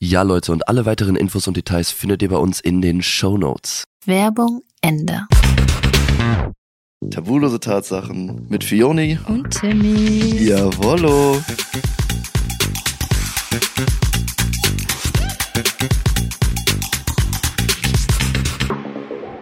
[0.00, 3.36] Ja, Leute, und alle weiteren Infos und Details findet ihr bei uns in den Show
[3.36, 3.82] Notes.
[4.06, 5.26] Werbung Ende.
[7.10, 9.18] Tabulose Tatsachen mit Fioni.
[9.26, 10.44] Und Timmy.
[10.44, 11.42] Jawollo.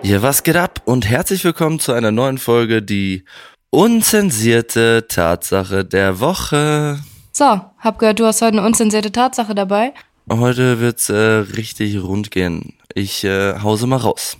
[0.00, 3.26] Ja, was geht ab und herzlich willkommen zu einer neuen Folge, die
[3.68, 7.00] unzensierte Tatsache der Woche.
[7.34, 9.92] So, hab gehört, du hast heute eine unzensierte Tatsache dabei.
[10.30, 12.74] Heute wird's äh, richtig rund gehen.
[12.92, 14.36] Ich äh, hause mal raus.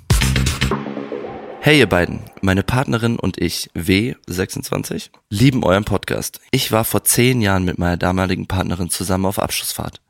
[1.60, 6.40] Hey ihr beiden, meine Partnerin und ich, W26, lieben euren Podcast.
[6.50, 10.02] Ich war vor zehn Jahren mit meiner damaligen Partnerin zusammen auf Abschlussfahrt.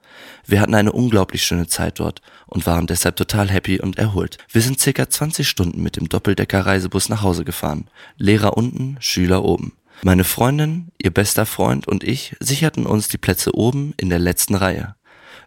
[0.45, 4.39] Wir hatten eine unglaublich schöne Zeit dort und waren deshalb total happy und erholt.
[4.51, 7.89] Wir sind circa 20 Stunden mit dem Doppeldecker-Reisebus nach Hause gefahren.
[8.17, 9.75] Lehrer unten, Schüler oben.
[10.03, 14.55] Meine Freundin, ihr bester Freund und ich sicherten uns die Plätze oben in der letzten
[14.55, 14.95] Reihe.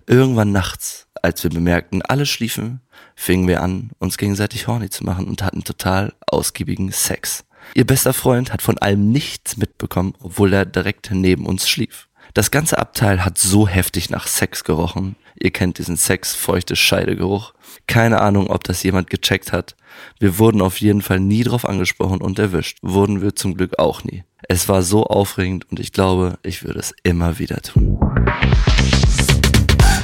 [0.07, 2.81] Irgendwann nachts, als wir bemerkten, alle schliefen,
[3.15, 7.45] fingen wir an, uns gegenseitig horny zu machen und hatten total ausgiebigen Sex.
[7.75, 12.07] Ihr bester Freund hat von allem nichts mitbekommen, obwohl er direkt neben uns schlief.
[12.33, 15.15] Das ganze Abteil hat so heftig nach Sex gerochen.
[15.35, 17.53] Ihr kennt diesen Sex-feuchte Scheidegeruch.
[17.87, 19.75] Keine Ahnung, ob das jemand gecheckt hat.
[20.19, 22.77] Wir wurden auf jeden Fall nie drauf angesprochen und erwischt.
[22.81, 24.23] Wurden wir zum Glück auch nie.
[24.47, 27.99] Es war so aufregend und ich glaube, ich würde es immer wieder tun.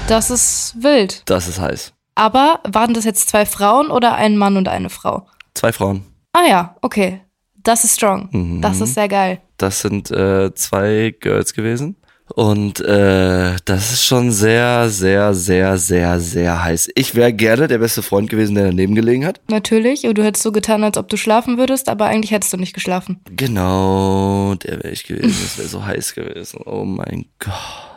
[0.07, 1.22] Das ist wild.
[1.25, 1.91] Das ist heiß.
[2.16, 5.28] Aber waren das jetzt zwei Frauen oder ein Mann und eine Frau?
[5.53, 6.06] Zwei Frauen.
[6.31, 7.22] Ah ja, okay.
[7.57, 8.29] Das ist strong.
[8.31, 8.62] Mhm.
[8.62, 9.41] Das ist sehr geil.
[9.57, 11.97] Das sind äh, zwei Girls gewesen.
[12.35, 16.89] Und äh, das ist schon sehr, sehr, sehr, sehr, sehr heiß.
[16.95, 19.41] Ich wäre gerne der beste Freund gewesen, der daneben gelegen hat.
[19.50, 20.06] Natürlich.
[20.06, 22.74] Und du hättest so getan, als ob du schlafen würdest, aber eigentlich hättest du nicht
[22.74, 23.19] geschlafen.
[23.35, 25.35] Genau, der wäre ich gewesen.
[25.41, 26.62] Das wäre so heiß gewesen.
[26.66, 27.97] Oh mein Gott.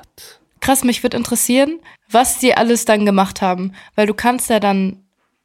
[0.70, 3.72] Krass, mich würde interessieren, was die alles dann gemacht haben.
[3.96, 5.02] Weil du kannst ja dann,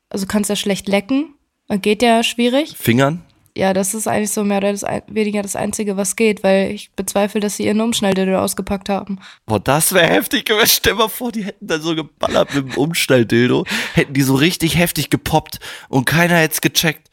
[0.08, 1.34] also kannst ja schlecht lecken.
[1.82, 2.76] Geht ja schwierig.
[2.78, 3.24] Fingern?
[3.58, 6.92] Ja, das ist eigentlich so mehr oder das, weniger das Einzige, was geht, weil ich
[6.92, 9.18] bezweifle, dass sie ihren Umschnalldildo ausgepackt haben.
[9.48, 10.68] Boah, das wäre heftig gewesen.
[10.68, 13.66] Stell mal vor, die hätten dann so geballert mit dem Umstelldildo.
[13.96, 15.58] Hätten die so richtig heftig gepoppt
[15.90, 17.10] und keiner hätte es gecheckt.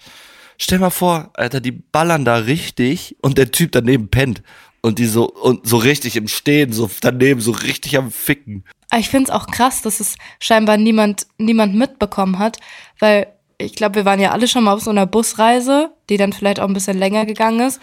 [0.58, 4.42] Stell mal vor, Alter, die ballern da richtig und der Typ daneben pennt.
[4.84, 8.64] Und die so, und so richtig im Stehen, so daneben, so richtig am Ficken.
[8.90, 12.58] Aber ich finde es auch krass, dass es scheinbar niemand, niemand mitbekommen hat,
[12.98, 16.32] weil ich glaube, wir waren ja alle schon mal auf so einer Busreise, die dann
[16.32, 17.80] vielleicht auch ein bisschen länger gegangen ist.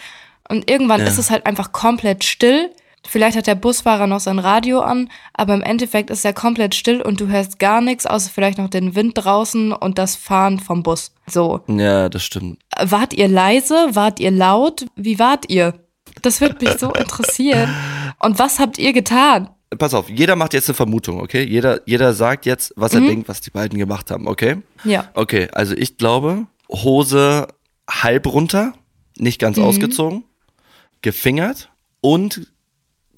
[0.48, 1.06] Und irgendwann Ja.
[1.06, 2.70] ist es halt einfach komplett still.
[3.08, 7.00] Vielleicht hat der Busfahrer noch sein Radio an, aber im Endeffekt ist er komplett still
[7.00, 10.82] und du hörst gar nichts, außer vielleicht noch den Wind draußen und das Fahren vom
[10.82, 11.12] Bus.
[11.26, 11.60] So.
[11.66, 12.58] Ja, das stimmt.
[12.78, 13.88] Wart ihr leise?
[13.92, 14.84] Wart ihr laut?
[14.96, 15.74] Wie wart ihr?
[16.22, 17.74] Das würde mich so interessieren.
[18.18, 19.50] Und was habt ihr getan?
[19.78, 21.44] Pass auf, jeder macht jetzt eine Vermutung, okay?
[21.44, 24.56] Jeder, jeder sagt jetzt, was er denkt, was die beiden gemacht haben, okay?
[24.84, 25.08] Ja.
[25.14, 27.46] Okay, also ich glaube, Hose
[27.88, 28.72] halb runter,
[29.16, 30.24] nicht ganz ausgezogen.
[31.02, 31.70] gefingert
[32.02, 32.48] und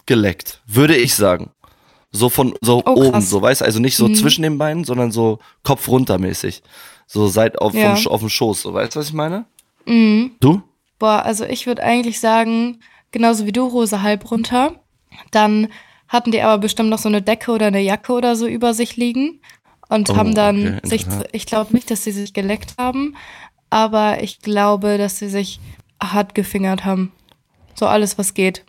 [0.06, 1.50] geleckt, würde ich sagen.
[2.12, 4.14] So von so Oh, oben, so weißt du, also nicht so Mhm.
[4.14, 6.62] zwischen den Beinen, sondern so Kopf runter mäßig.
[7.06, 7.96] So seit auf, Ja.
[7.96, 9.46] vom, auf dem Schoß, so weißt du, was ich meine?
[9.86, 10.32] Mhm.
[10.40, 10.62] Du?
[10.98, 12.80] Boah, also ich würde eigentlich sagen,
[13.12, 14.74] genauso wie du, Hose halb runter.
[15.30, 15.68] Dann
[16.08, 18.96] hatten die aber bestimmt noch so eine Decke oder eine Jacke oder so über sich
[18.96, 19.40] liegen
[19.88, 23.16] und Oh, haben dann okay, sich, ich glaube nicht, dass sie sich geleckt haben,
[23.70, 25.60] aber ich glaube, dass sie sich
[26.02, 27.12] hart gefingert haben.
[27.74, 28.64] So alles, was geht.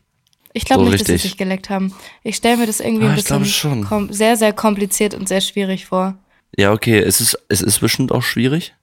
[0.54, 1.22] Ich glaube So nicht, dass richtig.
[1.24, 1.94] sie sich geleckt haben.
[2.24, 6.16] Ich stelle mir das irgendwie Ah, ein bisschen sehr, sehr kompliziert und sehr schwierig vor.
[6.58, 8.76] Ja, okay, es ist, es ist bestimmt auch schwierig,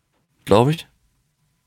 [0.44, 0.86] glaube ich.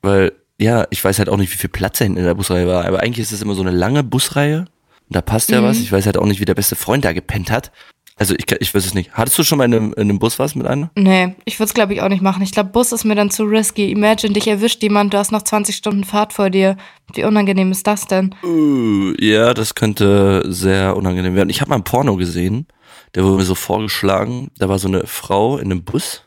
[0.02, 2.66] Weil, ja, ich weiß halt auch nicht, wie viel Platz da hinten in der Busreihe
[2.66, 2.84] war.
[2.84, 4.60] Aber eigentlich ist es immer so eine lange Busreihe.
[5.08, 5.64] Und da passt ja Mhm.
[5.66, 5.78] was.
[5.80, 7.72] Ich weiß halt auch nicht, wie der beste Freund da gepennt hat.
[8.16, 9.12] Also ich, ich weiß es nicht.
[9.14, 10.88] Hattest du schon mal in einem, in einem Bus was mit einer?
[10.96, 12.44] Nee, ich würde es, glaube ich, auch nicht machen.
[12.44, 13.90] Ich glaube, Bus ist mir dann zu risky.
[13.90, 16.76] Imagine, dich erwischt jemand, du hast noch 20 Stunden Fahrt vor dir.
[17.14, 18.32] Wie unangenehm ist das denn?
[18.44, 21.50] Uh, ja, das könnte sehr unangenehm werden.
[21.50, 22.68] Ich habe mal ein Porno gesehen,
[23.16, 24.52] der wurde mir so vorgeschlagen.
[24.58, 26.22] Da war so eine Frau in einem Bus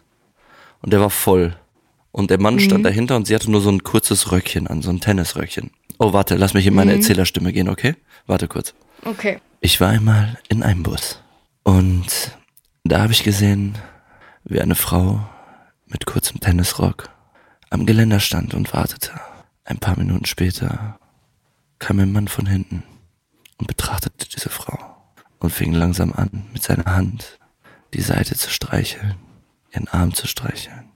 [0.81, 1.55] und der war voll.
[2.17, 4.89] Und der Mann stand dahinter und sie hatte nur so ein kurzes Röckchen an, so
[4.89, 5.69] ein Tennisröckchen.
[5.99, 7.95] Oh, warte, lass mich in meine Erzählerstimme gehen, okay?
[8.25, 8.73] Warte kurz.
[9.05, 9.39] Okay.
[9.61, 11.21] Ich war einmal in einem Bus
[11.61, 12.07] und
[12.83, 13.77] da habe ich gesehen,
[14.45, 15.29] wie eine Frau
[15.85, 17.07] mit kurzem Tennisrock
[17.69, 19.11] am Geländer stand und wartete.
[19.63, 20.97] Ein paar Minuten später
[21.77, 22.81] kam ein Mann von hinten
[23.57, 24.79] und betrachtete diese Frau
[25.37, 27.37] und fing langsam an, mit seiner Hand
[27.93, 29.13] die Seite zu streicheln,
[29.71, 30.89] ihren Arm zu streicheln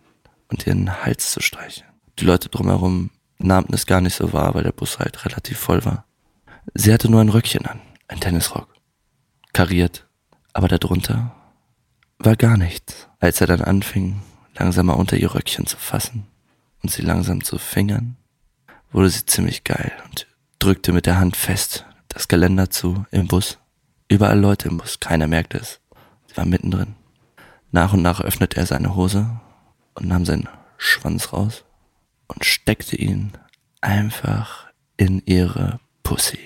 [0.51, 1.89] und ihren Hals zu streicheln.
[2.19, 3.09] Die Leute drumherum
[3.39, 6.06] nahmten es gar nicht so wahr, weil der Bus halt relativ voll war.
[6.74, 8.68] Sie hatte nur ein Röckchen an, ein Tennisrock,
[9.53, 10.07] kariert,
[10.53, 11.36] aber darunter
[12.19, 13.07] war gar nichts.
[13.19, 14.21] Als er dann anfing,
[14.56, 16.27] langsamer unter ihr Röckchen zu fassen
[16.83, 18.18] und sie langsam zu fingern,
[18.92, 20.27] wurde sie ziemlich geil und
[20.59, 23.57] drückte mit der Hand fest das Geländer zu im Bus.
[24.07, 25.80] Überall Leute im Bus, keiner merkte es.
[26.27, 26.95] Sie war mittendrin.
[27.71, 29.39] Nach und nach öffnete er seine Hose
[29.96, 31.64] und nahm seinen Schwanz raus
[32.28, 33.32] und steckte ihn
[33.82, 34.68] einfach
[34.98, 36.40] in ihre Pussy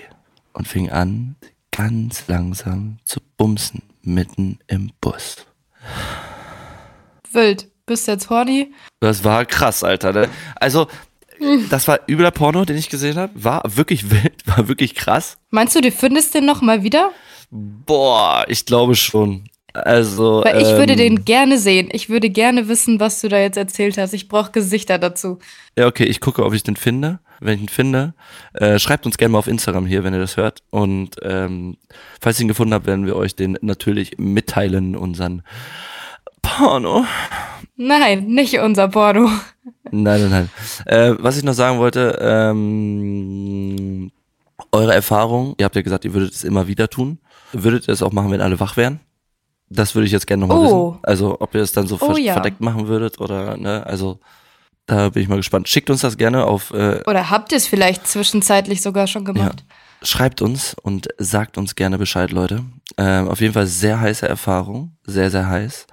[0.52, 1.36] und fing an,
[1.70, 5.46] ganz langsam zu bumsen mitten im Bus.
[7.30, 7.68] Wild.
[7.86, 8.72] Bist du jetzt horny?
[8.98, 10.12] Das war krass, Alter.
[10.12, 10.28] Ne?
[10.56, 10.88] Also,
[11.70, 13.32] das war übler Porno, den ich gesehen habe.
[13.36, 15.38] War wirklich wild, war wirklich krass.
[15.50, 17.12] Meinst du, du findest den noch mal wieder?
[17.50, 19.48] Boah, ich glaube schon.
[19.84, 21.88] Also, Weil ich würde ähm, den gerne sehen.
[21.92, 24.14] Ich würde gerne wissen, was du da jetzt erzählt hast.
[24.14, 25.38] Ich brauche Gesichter dazu.
[25.76, 27.18] Ja, okay, ich gucke, ob ich den finde.
[27.40, 28.14] Wenn ich ihn finde,
[28.54, 30.62] äh, schreibt uns gerne mal auf Instagram hier, wenn ihr das hört.
[30.70, 31.76] Und ähm,
[32.18, 35.42] falls ihr ihn gefunden habt, werden wir euch den natürlich mitteilen, unseren
[36.40, 37.04] Porno.
[37.76, 39.30] Nein, nicht unser Porno.
[39.90, 40.50] Nein, nein, nein.
[40.86, 44.10] Äh, was ich noch sagen wollte, ähm,
[44.72, 47.18] eure Erfahrung, ihr habt ja gesagt, ihr würdet es immer wieder tun.
[47.52, 49.00] Würdet ihr es auch machen, wenn alle wach wären?
[49.68, 50.92] Das würde ich jetzt gerne nochmal Oh.
[50.92, 50.98] wissen.
[51.02, 52.34] Also, ob ihr es dann so Oh ver ja.
[52.34, 54.18] verdeckt machen würdet oder, ne, also,
[54.86, 55.68] da bin ich mal gespannt.
[55.68, 59.64] Schickt uns das gerne auf, äh, Oder habt ihr es vielleicht zwischenzeitlich sogar schon gemacht?
[60.02, 62.62] schreibt uns und sagt uns gerne Bescheid, Leute.
[62.98, 65.86] Ähm, auf jeden Fall sehr heiße Erfahrung, sehr, sehr heiß.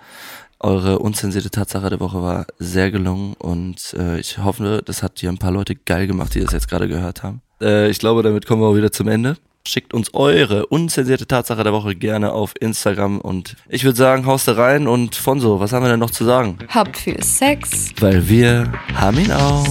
[0.60, 5.30] Eure unzensierte Tatsache der Woche war sehr gelungen und äh, ich hoffe, das hat hier
[5.30, 7.42] ein paar Leute geil gemacht, die das jetzt gerade gehört haben.
[7.62, 9.36] Äh, ich glaube, damit kommen wir auch wieder zum Ende.
[9.65, 14.46] Schickt uns eure unzensierte Tatsache der Woche gerne auf Instagram und ich würde sagen, haust
[14.50, 16.58] da rein und Fonso, was haben wir denn noch zu sagen?
[16.67, 17.93] Habt viel Sex.
[17.98, 19.65] Weil wir haben ihn auch.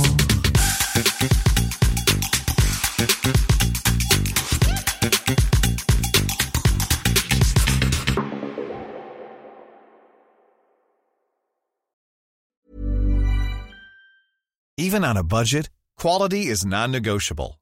[14.79, 15.69] Even on a budget,
[15.99, 17.62] quality is non-negotiable.